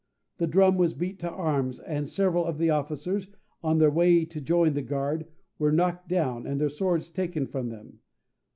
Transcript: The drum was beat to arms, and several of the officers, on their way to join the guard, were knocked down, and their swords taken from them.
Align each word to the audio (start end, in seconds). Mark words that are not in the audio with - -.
The 0.37 0.47
drum 0.47 0.77
was 0.77 0.95
beat 0.95 1.19
to 1.19 1.29
arms, 1.29 1.77
and 1.79 2.07
several 2.07 2.43
of 2.45 2.57
the 2.57 2.71
officers, 2.71 3.27
on 3.61 3.77
their 3.77 3.91
way 3.91 4.25
to 4.25 4.41
join 4.41 4.73
the 4.73 4.81
guard, 4.81 5.27
were 5.59 5.71
knocked 5.71 6.09
down, 6.09 6.47
and 6.47 6.59
their 6.59 6.69
swords 6.69 7.11
taken 7.11 7.45
from 7.45 7.69
them. 7.69 7.99